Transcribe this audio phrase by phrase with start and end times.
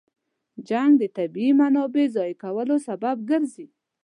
[0.67, 3.67] جنګ د طبیعي منابعو ضایع کولو سبب ګرځي.